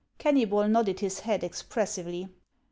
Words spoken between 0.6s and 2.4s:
nodded his head expressively.